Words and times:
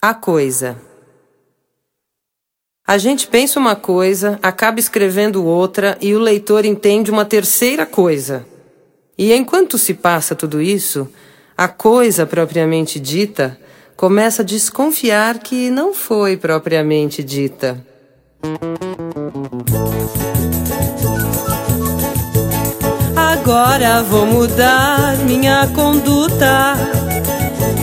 A 0.00 0.14
coisa. 0.14 0.76
A 2.86 2.96
gente 2.98 3.26
pensa 3.26 3.58
uma 3.58 3.74
coisa, 3.74 4.38
acaba 4.40 4.78
escrevendo 4.78 5.44
outra 5.44 5.98
e 6.00 6.14
o 6.14 6.20
leitor 6.20 6.64
entende 6.64 7.10
uma 7.10 7.24
terceira 7.24 7.84
coisa. 7.84 8.46
E 9.18 9.32
enquanto 9.32 9.76
se 9.76 9.94
passa 9.94 10.36
tudo 10.36 10.62
isso, 10.62 11.08
a 11.56 11.66
coisa 11.66 12.24
propriamente 12.24 13.00
dita 13.00 13.58
começa 13.96 14.42
a 14.42 14.44
desconfiar 14.44 15.40
que 15.40 15.68
não 15.68 15.92
foi 15.92 16.36
propriamente 16.36 17.24
dita. 17.24 17.84
Agora 23.16 24.04
vou 24.04 24.24
mudar 24.26 25.18
minha 25.24 25.66
conduta. 25.74 26.76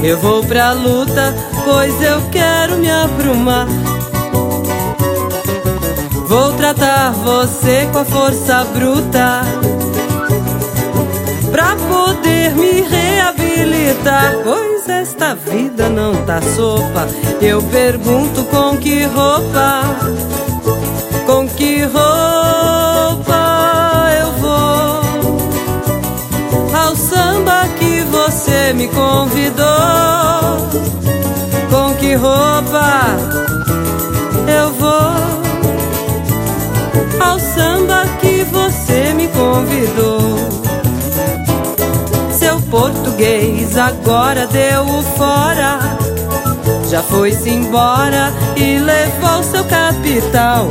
Eu 0.01 0.17
vou 0.17 0.45
pra 0.45 0.71
luta, 0.71 1.33
pois 1.65 1.99
eu 2.01 2.21
quero 2.31 2.77
me 2.77 2.89
aprumar. 2.89 3.67
Vou 6.27 6.53
tratar 6.53 7.11
você 7.11 7.89
com 7.91 7.99
a 7.99 8.05
força 8.05 8.63
bruta 8.65 9.41
pra 11.51 11.75
poder 11.75 12.51
me 12.55 12.81
reabilitar. 12.81 14.35
Pois 14.43 14.87
esta 14.87 15.33
vida 15.33 15.89
não 15.89 16.15
tá 16.25 16.39
sopa. 16.55 17.07
Eu 17.41 17.61
pergunto 17.63 18.43
com 18.45 18.77
que 18.77 19.03
roupa, 19.03 19.81
com 21.25 21.47
que 21.47 21.83
roupa 21.83 23.35
eu 24.19 24.31
vou 24.33 25.01
ao 26.79 26.95
samba 26.95 27.67
que 27.79 28.01
você 28.03 28.73
me 28.73 28.87
convidou. 28.87 30.04
Roupa 32.15 33.17
eu 34.47 34.71
vou 34.73 35.15
ao 37.19 37.39
samba 37.39 38.05
que 38.21 38.43
você 38.43 39.13
me 39.13 39.27
convidou? 39.27 40.37
Seu 42.31 42.59
português 42.61 43.77
agora 43.77 44.47
deu 44.47 44.83
o 44.83 45.03
fora. 45.17 45.79
Já 46.89 47.01
foi-se 47.01 47.49
embora 47.49 48.31
e 48.55 48.79
levou 48.79 49.43
seu 49.43 49.63
capital. 49.65 50.67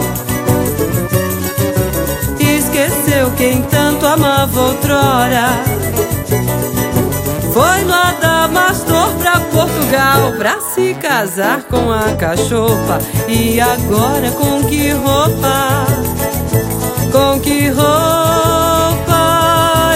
Esqueceu 2.38 3.30
quem 3.36 3.62
tanto 3.62 4.06
amava 4.06 4.60
outrora. 4.60 5.83
Pra 10.38 10.60
se 10.60 10.94
casar 10.94 11.62
com 11.62 11.92
a 11.92 12.16
cachopa. 12.16 12.98
E 13.28 13.60
agora 13.60 14.30
com 14.32 14.64
que 14.64 14.90
roupa? 14.90 15.86
Com 17.12 17.38
que 17.38 17.68
roupa 17.68 17.84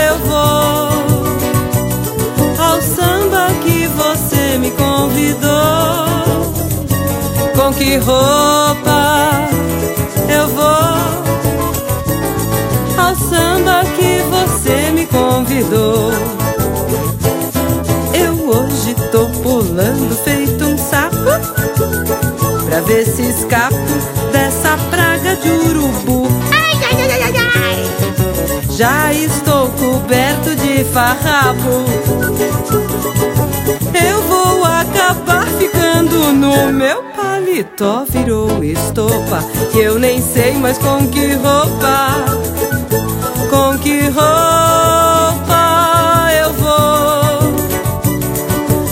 eu 0.09 0.19
vou 0.19 0.89
ao 2.65 2.81
samba 2.81 3.49
que 3.63 3.89
você 3.89 4.57
me 4.59 4.71
convidou? 4.71 6.07
Com 7.57 7.73
que 7.75 7.97
roupa 7.97 9.49
eu 10.29 10.49
vou 10.49 10.65
ao 12.97 13.17
samba 13.17 13.83
que 13.97 13.98
ver 22.89 23.05
se 23.05 23.23
escapo 23.23 23.77
dessa 24.33 24.79
praga 24.91 25.37
de 25.37 25.51
urubu. 25.51 26.27
Já 28.71 29.13
estou 29.13 29.69
coberto 29.73 30.57
de 30.57 30.85
farrapo. 30.85 31.85
Eu 33.93 34.23
vou 34.23 34.65
acabar 34.65 35.47
ficando 35.59 36.33
no 36.33 36.73
meu 36.73 37.03
paletó. 37.15 38.07
Virou 38.09 38.65
estopa. 38.65 39.45
Que 39.71 39.81
eu 39.81 39.99
nem 39.99 40.23
sei 40.23 40.55
mais 40.55 40.79
com 40.79 41.07
que 41.09 41.35
roupa. 41.35 42.25
Com 43.51 43.79
que 43.81 44.01
roupa 44.09 45.59
eu 46.41 46.53
vou 46.55 47.55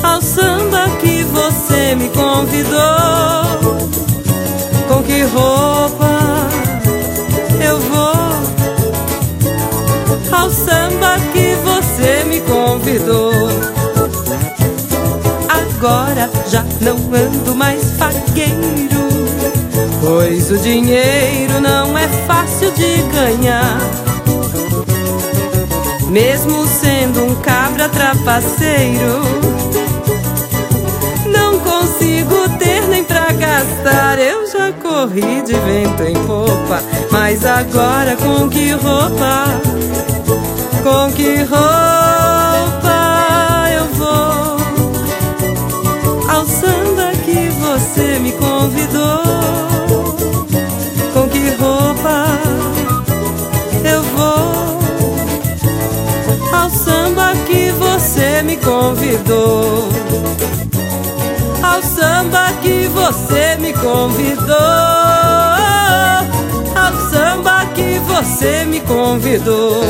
ao 0.02 0.20
samba 0.20 0.90
que 1.00 1.22
você 1.22 1.94
me 1.94 2.10
convidou. 2.10 2.95
Eu 7.76 7.80
vou 7.80 8.16
ao 10.32 10.50
samba 10.50 11.16
que 11.32 11.54
você 11.62 12.24
me 12.24 12.40
convidou. 12.40 13.32
Agora 15.48 16.30
já 16.48 16.64
não 16.80 16.96
ando 16.96 17.54
mais 17.54 17.82
fagueiro, 17.98 19.08
pois 20.00 20.50
o 20.50 20.58
dinheiro 20.58 21.60
não 21.60 21.96
é 21.98 22.08
fácil 22.26 22.70
de 22.72 23.02
ganhar. 23.12 23.78
Mesmo 26.08 26.66
sendo 26.66 27.24
um 27.24 27.34
cabra 27.36 27.90
trapaceiro, 27.90 29.20
não 31.26 31.58
consigo 31.58 32.48
ter 32.58 32.88
nem 32.88 33.04
pra 33.04 33.32
gastar. 33.32 34.18
Corri 34.82 35.42
de 35.42 35.52
vento 35.52 36.02
em 36.02 36.14
popa, 36.26 36.82
mas 37.10 37.44
agora 37.44 38.16
com 38.16 38.48
que 38.48 38.72
roupa? 38.72 39.60
Com 40.82 41.12
que 41.12 41.42
roupa 41.42 42.96
eu 43.72 43.84
vou 43.94 44.56
ao 46.28 46.46
samba 46.46 47.12
que 47.24 47.48
você 47.50 48.18
me 48.18 48.32
convidou? 48.32 49.22
Com 51.12 51.28
que 51.28 51.50
roupa 51.60 52.26
eu 53.84 54.02
vou 54.02 54.78
ao 56.52 56.70
samba 56.70 57.34
que 57.46 57.72
você 57.72 58.42
me 58.42 58.56
convidou? 58.56 59.95
Ao 61.76 61.82
samba 61.82 62.54
que 62.62 62.88
você 62.88 63.54
me 63.56 63.70
convidou? 63.74 64.56
Ao 66.74 67.10
samba 67.10 67.66
que 67.74 67.98
você 67.98 68.64
me 68.64 68.80
convidou? 68.80 69.82